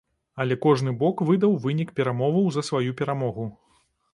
Але 0.43 0.55
кожны 0.65 0.93
бок 1.03 1.21
выдаў 1.27 1.53
вынік 1.65 1.93
перамоваў 1.99 2.51
за 2.57 2.61
сваю 2.71 2.99
перамогу. 3.03 3.45